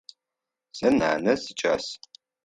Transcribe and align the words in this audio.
Сэ 0.77 0.87
нанэ 0.97 1.33
сикӏас. 1.43 1.85